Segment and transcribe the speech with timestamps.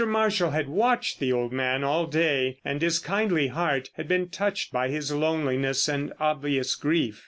[0.03, 4.73] Marshall had watched the old man all day, and his kindly heart had been touched
[4.73, 7.19] by his loneliness and obvious grief.